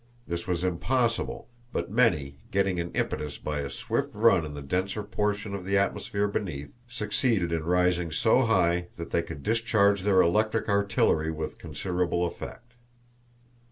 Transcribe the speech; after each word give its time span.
This 0.27 0.47
was 0.47 0.63
impossible, 0.63 1.47
but 1.71 1.91
many, 1.91 2.37
getting 2.49 2.79
an 2.79 2.89
impetus 2.95 3.37
by 3.37 3.59
a 3.59 3.69
swift 3.69 4.15
run 4.15 4.43
in 4.47 4.55
the 4.55 4.61
denser 4.63 5.03
portion 5.03 5.53
of 5.53 5.63
the 5.63 5.77
atmosphere 5.77 6.27
beneath, 6.27 6.71
succeeded 6.87 7.51
in 7.51 7.63
rising 7.65 8.11
so 8.11 8.47
high 8.47 8.87
that 8.97 9.11
they 9.11 9.21
could 9.21 9.43
discharge 9.43 10.01
their 10.01 10.23
electric 10.23 10.67
artillery 10.69 11.29
with 11.29 11.59
considerable 11.59 12.25
effect. 12.25 12.73